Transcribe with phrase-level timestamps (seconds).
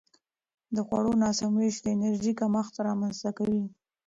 [0.75, 3.63] د خوړو ناسم وېش د انرژي کمښت رامنځته کوي.